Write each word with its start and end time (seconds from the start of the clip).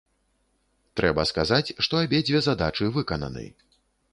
Трэба 0.99 1.25
сказаць, 1.31 1.73
што 1.89 1.99
абедзве 2.07 2.41
задачы 2.49 2.85
выкананы. 2.97 3.45